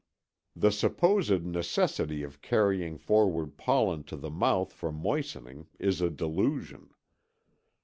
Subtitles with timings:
[0.55, 6.89] The supposed necessity of carrying forward pollen to the mouth for moistening is a delusion.